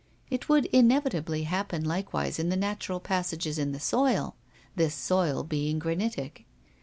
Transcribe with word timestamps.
It 0.31 0.49
would 0.49 0.65
inevitably 0.73 1.43
happen 1.43 1.85
likewise 1.85 2.39
in 2.39 2.49
the 2.49 2.55
natural 2.55 2.99
passages 2.99 3.59
in 3.59 3.71
the 3.71 3.79
soil, 3.79 4.35
this 4.75 4.95
soil 4.95 5.43
being 5.43 5.77
granitic. 5.77 6.45